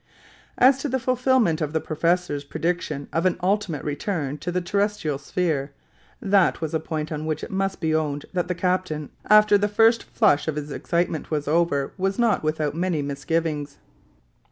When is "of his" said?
10.47-10.71